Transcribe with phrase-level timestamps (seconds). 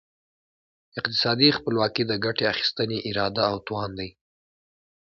[0.99, 4.09] اقتصادي خپلواکي د ګټې اخیستني اراده او توان دی.